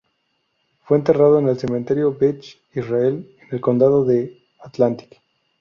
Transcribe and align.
Fue 0.85 0.97
enterrado 0.97 1.37
en 1.37 1.47
el 1.47 1.59
Cementerio 1.59 2.11
Beth 2.19 2.43
Israel, 2.73 3.37
en 3.39 3.47
el 3.51 3.61
condado 3.61 4.03
de 4.03 4.41
Atlantic. 4.59 5.21